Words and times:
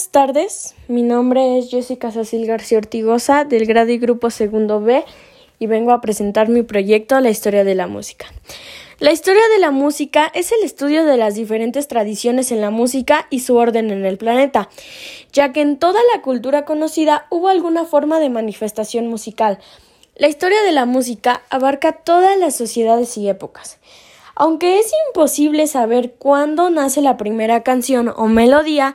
Buenas 0.00 0.12
tardes, 0.12 0.74
mi 0.88 1.02
nombre 1.02 1.58
es 1.58 1.68
Jessica 1.68 2.10
Cecil 2.10 2.46
García 2.46 2.78
Ortigosa 2.78 3.44
del 3.44 3.66
grado 3.66 3.90
y 3.90 3.98
grupo 3.98 4.30
segundo 4.30 4.80
B 4.80 5.04
y 5.58 5.66
vengo 5.66 5.92
a 5.92 6.00
presentar 6.00 6.48
mi 6.48 6.62
proyecto 6.62 7.20
La 7.20 7.28
historia 7.28 7.64
de 7.64 7.74
la 7.74 7.86
música. 7.86 8.24
La 8.98 9.12
historia 9.12 9.42
de 9.52 9.58
la 9.58 9.70
música 9.72 10.32
es 10.34 10.52
el 10.52 10.64
estudio 10.64 11.04
de 11.04 11.18
las 11.18 11.34
diferentes 11.34 11.86
tradiciones 11.86 12.50
en 12.50 12.62
la 12.62 12.70
música 12.70 13.26
y 13.28 13.40
su 13.40 13.56
orden 13.56 13.90
en 13.90 14.06
el 14.06 14.16
planeta, 14.16 14.70
ya 15.34 15.52
que 15.52 15.60
en 15.60 15.78
toda 15.78 16.00
la 16.14 16.22
cultura 16.22 16.64
conocida 16.64 17.26
hubo 17.28 17.48
alguna 17.48 17.84
forma 17.84 18.20
de 18.20 18.30
manifestación 18.30 19.06
musical. 19.06 19.58
La 20.16 20.28
historia 20.28 20.62
de 20.62 20.72
la 20.72 20.86
música 20.86 21.42
abarca 21.50 21.92
todas 21.92 22.38
las 22.38 22.56
sociedades 22.56 23.18
y 23.18 23.28
épocas. 23.28 23.78
Aunque 24.34 24.78
es 24.78 24.90
imposible 25.08 25.66
saber 25.66 26.14
cuándo 26.14 26.70
nace 26.70 27.02
la 27.02 27.18
primera 27.18 27.62
canción 27.62 28.10
o 28.16 28.28
melodía, 28.28 28.94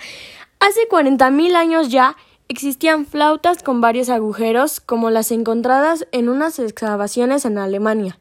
Hace 0.68 0.90
40.000 0.90 1.56
años 1.56 1.90
ya 1.90 2.18
existían 2.48 3.06
flautas 3.06 3.62
con 3.62 3.82
varios 3.82 4.10
agujeros 4.10 4.80
como 4.80 5.12
las 5.12 5.30
encontradas 5.30 6.08
en 6.12 6.28
unas 6.28 6.58
excavaciones 6.58 7.46
en 7.46 7.60
Alemania. 7.60 8.18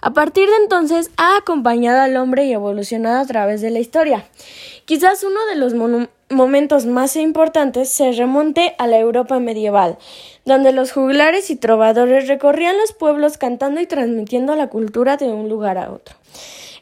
A 0.00 0.12
partir 0.12 0.48
de 0.48 0.54
entonces 0.62 1.10
ha 1.16 1.36
acompañado 1.36 2.00
al 2.00 2.16
hombre 2.16 2.44
y 2.44 2.52
evolucionado 2.52 3.18
a 3.18 3.26
través 3.26 3.60
de 3.60 3.70
la 3.70 3.80
historia. 3.80 4.24
Quizás 4.84 5.24
uno 5.24 5.44
de 5.46 5.56
los 5.56 5.74
momentos 6.30 6.86
más 6.86 7.16
importantes 7.16 7.88
se 7.88 8.12
remonte 8.12 8.76
a 8.78 8.86
la 8.86 9.00
Europa 9.00 9.40
medieval, 9.40 9.98
donde 10.44 10.70
los 10.70 10.92
juglares 10.92 11.50
y 11.50 11.56
trovadores 11.56 12.28
recorrían 12.28 12.78
los 12.78 12.92
pueblos 12.92 13.36
cantando 13.36 13.80
y 13.80 13.86
transmitiendo 13.86 14.54
la 14.54 14.68
cultura 14.68 15.16
de 15.16 15.26
un 15.26 15.48
lugar 15.48 15.78
a 15.78 15.90
otro. 15.90 16.14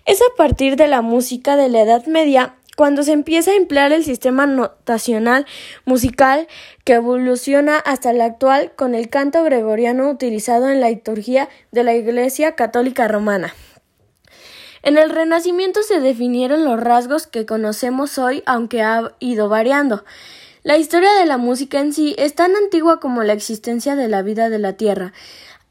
Es 0.05 0.21
a 0.21 0.37
partir 0.37 0.77
de 0.77 0.89
la 0.89 1.01
música 1.01 1.57
de 1.57 1.71
la 1.71 1.81
Edad 1.81 2.05
Media 2.05 2.57
cuando 2.77 3.03
se 3.03 3.13
empieza 3.13 3.51
a 3.51 3.57
emplear 3.57 3.93
el 3.93 4.05
sistema 4.05 4.47
notacional 4.47 5.47
musical 5.85 6.49
que 6.85 6.95
evoluciona 6.95 7.79
hasta 7.79 8.11
el 8.11 8.21
actual 8.21 8.73
con 8.77 8.95
el 8.95 9.09
canto 9.09 9.45
gregoriano 9.45 10.09
utilizado 10.09 10.69
en 10.69 10.81
la 10.81 10.89
liturgia 10.89 11.49
de 11.71 11.85
la 11.85 11.95
Iglesia 11.95 12.53
Católica 12.53 13.09
Romana. 13.09 13.55
En 14.83 14.99
el 14.99 15.11
Renacimiento 15.11 15.83
se 15.83 16.01
definieron 16.01 16.65
los 16.65 16.81
rasgos 16.81 17.27
que 17.29 17.47
conocemos 17.47 18.19
hoy, 18.19 18.43
aunque 18.47 18.83
ha 18.83 19.13
ido 19.21 19.49
variando. 19.49 20.05
La 20.65 20.77
historia 20.77 21.13
de 21.15 21.27
la 21.27 21.39
música 21.39 21.81
en 21.81 21.93
sí 21.93 22.15
es 22.19 22.35
tan 22.35 22.57
antigua 22.57 23.01
como 23.01 23.23
la 23.23 23.33
existencia 23.33 23.97
de 23.97 24.09
la 24.09 24.23
vida 24.23 24.49
de 24.49 24.59
la 24.59 24.73
Tierra. 24.75 25.13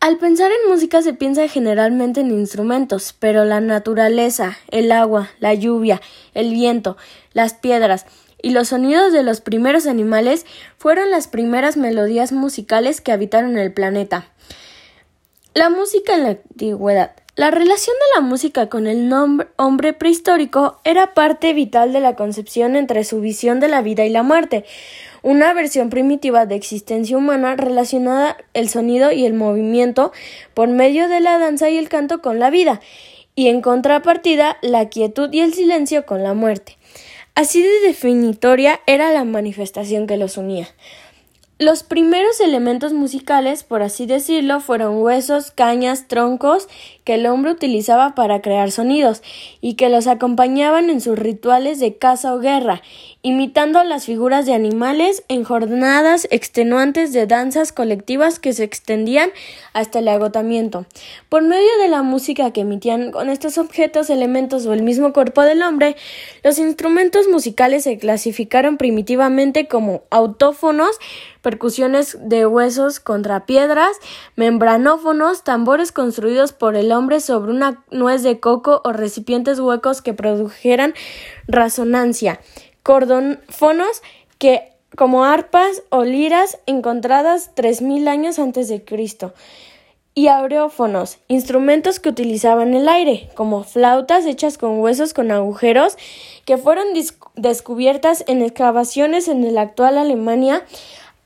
Al 0.01 0.17
pensar 0.17 0.49
en 0.51 0.71
música 0.71 1.03
se 1.03 1.13
piensa 1.13 1.47
generalmente 1.47 2.21
en 2.21 2.31
instrumentos, 2.31 3.13
pero 3.19 3.45
la 3.45 3.61
naturaleza, 3.61 4.57
el 4.71 4.91
agua, 4.91 5.29
la 5.37 5.53
lluvia, 5.53 6.01
el 6.33 6.49
viento, 6.49 6.97
las 7.33 7.53
piedras 7.53 8.07
y 8.41 8.49
los 8.49 8.69
sonidos 8.69 9.13
de 9.13 9.21
los 9.21 9.41
primeros 9.41 9.85
animales 9.85 10.47
fueron 10.79 11.11
las 11.11 11.27
primeras 11.27 11.77
melodías 11.77 12.31
musicales 12.31 12.99
que 12.99 13.11
habitaron 13.11 13.59
el 13.59 13.73
planeta. 13.73 14.25
La 15.53 15.69
música 15.69 16.15
en 16.15 16.23
la 16.23 16.29
antigüedad. 16.29 17.20
La 17.35 17.49
relación 17.49 17.95
de 17.95 18.19
la 18.19 18.27
música 18.27 18.67
con 18.67 18.87
el 18.87 19.09
hombre 19.55 19.93
prehistórico 19.93 20.81
era 20.83 21.13
parte 21.13 21.53
vital 21.53 21.93
de 21.93 22.01
la 22.01 22.15
concepción 22.15 22.75
entre 22.75 23.05
su 23.05 23.21
visión 23.21 23.61
de 23.61 23.69
la 23.69 23.81
vida 23.81 24.05
y 24.05 24.09
la 24.09 24.21
muerte 24.21 24.65
una 25.21 25.53
versión 25.53 25.89
primitiva 25.89 26.45
de 26.45 26.55
existencia 26.55 27.17
humana 27.17 27.55
relacionada 27.55 28.37
el 28.53 28.69
sonido 28.69 29.11
y 29.11 29.25
el 29.25 29.33
movimiento 29.33 30.11
por 30.53 30.67
medio 30.67 31.07
de 31.07 31.19
la 31.19 31.37
danza 31.37 31.69
y 31.69 31.77
el 31.77 31.89
canto 31.89 32.21
con 32.21 32.39
la 32.39 32.49
vida, 32.49 32.81
y 33.35 33.47
en 33.47 33.61
contrapartida 33.61 34.57
la 34.61 34.89
quietud 34.89 35.31
y 35.31 35.41
el 35.41 35.53
silencio 35.53 36.05
con 36.05 36.23
la 36.23 36.33
muerte. 36.33 36.77
Así 37.35 37.61
de 37.61 37.87
definitoria 37.87 38.81
era 38.87 39.11
la 39.13 39.23
manifestación 39.23 40.05
que 40.05 40.17
los 40.17 40.37
unía. 40.37 40.67
Los 41.59 41.83
primeros 41.83 42.39
elementos 42.39 42.91
musicales, 42.91 43.63
por 43.63 43.83
así 43.83 44.07
decirlo, 44.07 44.61
fueron 44.61 44.97
huesos, 45.03 45.51
cañas, 45.51 46.07
troncos 46.07 46.67
que 47.03 47.15
el 47.15 47.25
hombre 47.25 47.51
utilizaba 47.51 48.15
para 48.15 48.41
crear 48.41 48.71
sonidos 48.71 49.21
y 49.59 49.75
que 49.75 49.89
los 49.89 50.07
acompañaban 50.07 50.89
en 50.89 51.01
sus 51.01 51.17
rituales 51.17 51.79
de 51.79 51.97
caza 51.97 52.33
o 52.33 52.39
guerra, 52.39 52.81
imitando 53.23 53.83
las 53.83 54.05
figuras 54.05 54.45
de 54.45 54.53
animales 54.53 55.23
en 55.27 55.43
jornadas 55.43 56.27
extenuantes 56.31 57.13
de 57.13 57.27
danzas 57.27 57.71
colectivas 57.71 58.39
que 58.39 58.53
se 58.53 58.63
extendían 58.63 59.29
hasta 59.73 59.99
el 59.99 60.07
agotamiento. 60.07 60.85
Por 61.29 61.43
medio 61.43 61.69
de 61.81 61.87
la 61.87 62.03
música 62.03 62.51
que 62.51 62.61
emitían 62.61 63.11
con 63.11 63.29
estos 63.29 63.57
objetos, 63.57 64.09
elementos 64.09 64.65
o 64.65 64.73
el 64.73 64.83
mismo 64.83 65.13
cuerpo 65.13 65.41
del 65.43 65.63
hombre, 65.63 65.95
los 66.43 66.59
instrumentos 66.59 67.27
musicales 67.27 67.83
se 67.83 67.97
clasificaron 67.97 68.77
primitivamente 68.77 69.67
como 69.67 70.03
autófonos, 70.09 70.97
percusiones 71.41 72.17
de 72.21 72.45
huesos 72.45 72.99
contra 72.99 73.45
piedras, 73.45 73.97
membranófonos, 74.35 75.43
tambores 75.43 75.91
construidos 75.91 76.53
por 76.53 76.75
el 76.75 76.90
hombre 76.91 77.19
sobre 77.19 77.51
una 77.51 77.83
nuez 77.91 78.23
de 78.23 78.39
coco 78.39 78.81
o 78.83 78.93
recipientes 78.93 79.59
huecos 79.59 80.01
que 80.01 80.13
produjeran 80.13 80.93
resonancia, 81.47 82.39
cordófonos 82.83 84.01
que 84.37 84.71
como 84.95 85.23
arpas 85.23 85.83
o 85.89 86.03
liras 86.03 86.59
encontradas 86.65 87.51
tres 87.55 87.81
mil 87.81 88.07
años 88.07 88.39
antes 88.39 88.67
de 88.67 88.83
Cristo, 88.83 89.33
y 90.13 90.27
aureófonos, 90.27 91.19
instrumentos 91.29 91.99
que 91.99 92.09
utilizaban 92.09 92.73
el 92.73 92.89
aire, 92.89 93.29
como 93.35 93.63
flautas 93.63 94.25
hechas 94.25 94.57
con 94.57 94.79
huesos 94.79 95.13
con 95.13 95.31
agujeros, 95.31 95.97
que 96.45 96.57
fueron 96.57 96.87
descubiertas 97.35 98.25
en 98.27 98.41
excavaciones 98.41 99.29
en 99.29 99.53
la 99.53 99.61
actual 99.61 99.97
Alemania 99.97 100.65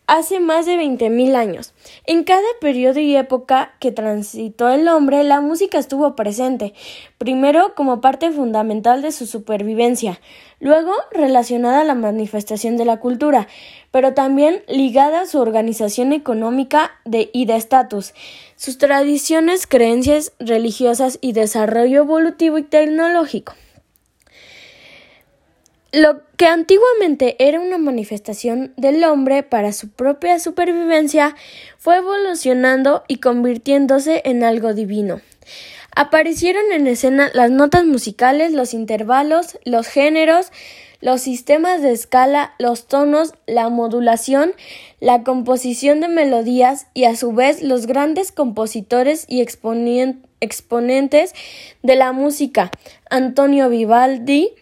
hace 0.07 0.39
más 0.39 0.65
de 0.65 0.77
20.000 0.77 1.35
años. 1.35 1.73
En 2.05 2.23
cada 2.23 2.45
periodo 2.61 2.99
y 2.99 3.15
época 3.15 3.73
que 3.79 3.91
transitó 3.91 4.69
el 4.69 4.87
hombre, 4.87 5.23
la 5.23 5.41
música 5.41 5.77
estuvo 5.77 6.15
presente, 6.15 6.73
primero 7.17 7.73
como 7.75 8.01
parte 8.01 8.31
fundamental 8.31 9.01
de 9.01 9.11
su 9.11 9.25
supervivencia, 9.25 10.19
luego 10.59 10.91
relacionada 11.11 11.81
a 11.81 11.85
la 11.85 11.95
manifestación 11.95 12.77
de 12.77 12.85
la 12.85 12.99
cultura, 12.99 13.47
pero 13.91 14.13
también 14.13 14.63
ligada 14.67 15.21
a 15.21 15.25
su 15.25 15.39
organización 15.39 16.13
económica 16.13 16.91
y 17.05 17.45
de 17.45 17.55
estatus, 17.55 18.13
sus 18.55 18.77
tradiciones, 18.77 19.67
creencias 19.67 20.33
religiosas 20.39 21.17
y 21.21 21.33
desarrollo 21.33 22.01
evolutivo 22.01 22.57
y 22.57 22.63
tecnológico. 22.63 23.53
Lo 25.95 26.19
que 26.35 26.45
antiguamente 26.45 27.37
era 27.39 27.61
una 27.61 27.77
manifestación 27.77 28.73
del 28.75 29.01
hombre 29.05 29.43
para 29.43 29.71
su 29.71 29.87
propia 29.87 30.39
supervivencia 30.39 31.37
fue 31.77 31.95
evolucionando 31.95 33.05
y 33.07 33.19
convirtiéndose 33.19 34.21
en 34.25 34.43
algo 34.43 34.73
divino. 34.73 35.21
Aparecieron 35.95 36.73
en 36.73 36.87
escena 36.87 37.31
las 37.33 37.49
notas 37.49 37.85
musicales, 37.85 38.51
los 38.51 38.73
intervalos, 38.73 39.57
los 39.63 39.87
géneros, 39.87 40.51
los 40.99 41.21
sistemas 41.21 41.81
de 41.81 41.93
escala, 41.93 42.55
los 42.59 42.87
tonos, 42.87 43.33
la 43.47 43.69
modulación, 43.69 44.51
la 44.99 45.23
composición 45.23 46.01
de 46.01 46.09
melodías 46.09 46.87
y 46.93 47.05
a 47.05 47.15
su 47.15 47.31
vez 47.31 47.61
los 47.61 47.85
grandes 47.85 48.33
compositores 48.33 49.23
y 49.29 49.39
exponentes 49.39 51.33
de 51.83 51.95
la 51.95 52.11
música, 52.11 52.69
Antonio 53.09 53.69
Vivaldi, 53.69 54.55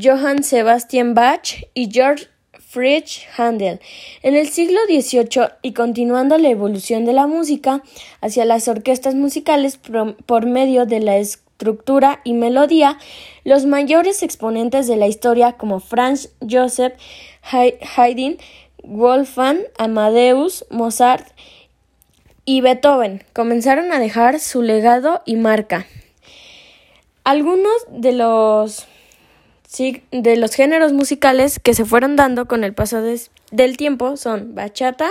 Johann 0.00 0.42
Sebastian 0.42 1.14
Bach 1.14 1.64
y 1.74 1.90
George 1.92 2.28
Friedrich 2.58 3.28
Handel. 3.36 3.80
En 4.22 4.34
el 4.34 4.48
siglo 4.48 4.78
XVIII 4.86 5.48
y 5.60 5.72
continuando 5.72 6.38
la 6.38 6.48
evolución 6.48 7.04
de 7.04 7.12
la 7.12 7.26
música 7.26 7.82
hacia 8.22 8.46
las 8.46 8.66
orquestas 8.68 9.14
musicales 9.14 9.78
por 9.78 10.46
medio 10.46 10.86
de 10.86 11.00
la 11.00 11.18
estructura 11.18 12.20
y 12.24 12.32
melodía, 12.32 12.98
los 13.44 13.66
mayores 13.66 14.22
exponentes 14.22 14.86
de 14.86 14.96
la 14.96 15.06
historia 15.06 15.52
como 15.52 15.80
Franz 15.80 16.30
Joseph 16.40 16.94
Haydn, 17.42 18.38
Wolfgang 18.82 19.58
Amadeus 19.76 20.64
Mozart 20.70 21.26
y 22.46 22.62
Beethoven 22.62 23.22
comenzaron 23.34 23.92
a 23.92 23.98
dejar 23.98 24.40
su 24.40 24.62
legado 24.62 25.20
y 25.26 25.36
marca. 25.36 25.86
Algunos 27.24 27.86
de 27.90 28.12
los 28.12 28.88
de 29.78 30.36
los 30.36 30.54
géneros 30.54 30.92
musicales 30.92 31.58
que 31.58 31.72
se 31.72 31.86
fueron 31.86 32.14
dando 32.14 32.46
con 32.46 32.62
el 32.62 32.74
paso 32.74 33.00
del 33.00 33.76
tiempo 33.78 34.18
son 34.18 34.54
bachata, 34.54 35.10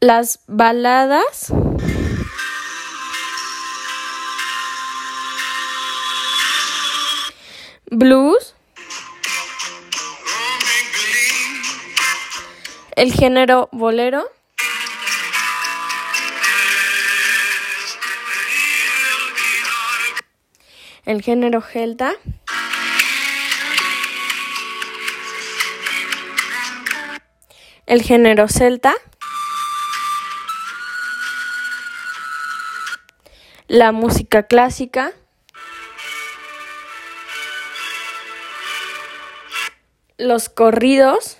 las 0.00 0.40
baladas, 0.46 1.52
blues, 7.90 8.54
el 12.96 13.12
género 13.12 13.68
bolero, 13.72 14.24
el 21.06 21.22
género 21.22 21.60
celta, 21.60 22.14
el 27.86 28.02
género 28.02 28.48
celta, 28.48 28.94
la 33.68 33.92
música 33.92 34.44
clásica, 34.44 35.12
los 40.16 40.48
corridos, 40.48 41.38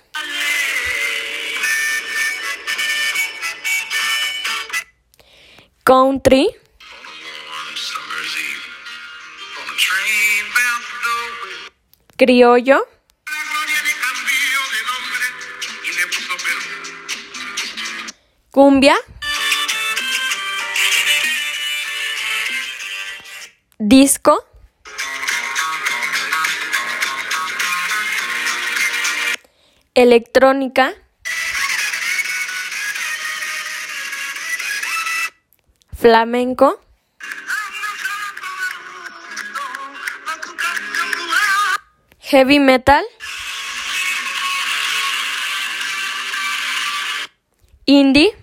country, 5.83 6.55
criollo, 12.17 12.87
cumbia, 18.51 18.95
disco, 23.77 24.45
electrónica, 29.93 30.93
flamenco, 35.97 36.84
heavy 42.35 42.59
metal, 42.59 43.05
indie, 47.87 48.35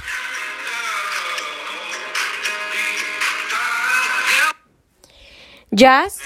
jazz, 5.71 6.23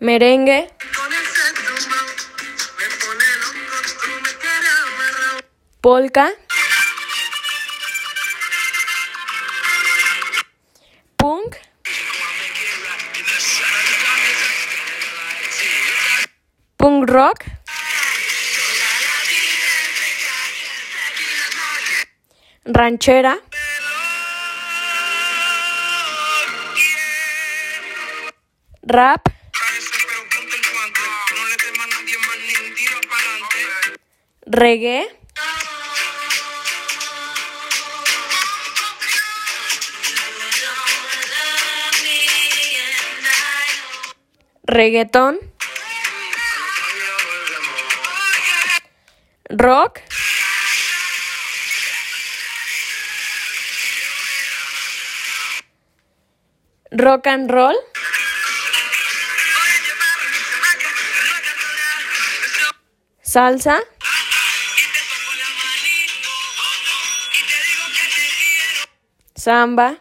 merengue, 0.00 0.70
polka, 5.82 6.32
punk, 11.18 11.61
punk 16.82 17.08
rock, 17.08 17.44
ranchera, 22.64 23.38
rap, 28.82 29.28
reggae, 34.44 35.06
reggaetón, 44.64 45.51
rock, 49.58 50.02
rock 56.92 57.26
and 57.26 57.50
roll, 57.50 57.76
salsa, 63.22 63.80
samba, 69.36 69.98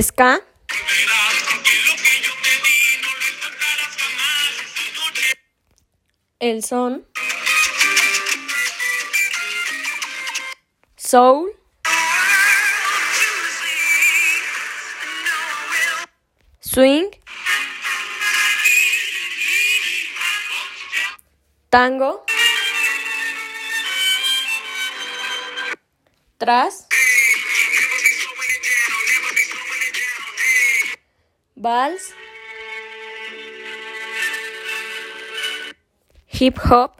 ska, 0.00 0.40
el 6.40 6.64
son, 6.64 7.06
soul, 10.96 11.52
swing, 16.60 17.10
tango, 21.68 22.24
tras, 26.38 26.86
vals, 31.54 32.14
hip 36.40 36.56
hop, 36.56 36.96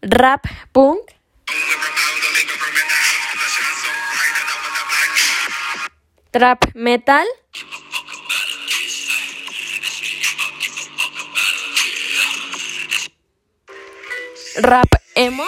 rap 0.00 0.48
punk, 0.72 1.12
trap 6.32 6.72
metal, 6.74 7.26
rap 14.64 14.88
emo, 15.14 15.44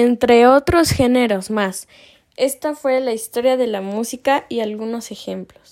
entre 0.00 0.48
otros 0.48 0.90
géneros 0.90 1.50
más. 1.50 1.86
Esta 2.36 2.74
fue 2.74 3.00
la 3.00 3.12
historia 3.12 3.56
de 3.56 3.68
la 3.68 3.80
música 3.80 4.44
y 4.48 4.58
algunos 4.58 5.12
ejemplos. 5.12 5.63